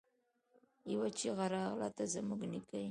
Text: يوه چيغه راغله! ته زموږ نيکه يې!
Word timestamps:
يوه 0.91 1.07
چيغه 1.17 1.45
راغله! 1.53 1.89
ته 1.95 2.03
زموږ 2.13 2.41
نيکه 2.51 2.75
يې! 2.77 2.79